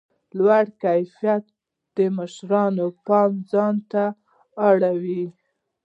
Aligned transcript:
لوړ 0.37 0.65
کیفیت 0.83 1.43
د 1.95 1.97
مشتری 2.17 2.85
پام 3.07 3.31
ځان 3.51 3.75
ته 3.91 4.03
رااړوي. 4.59 5.23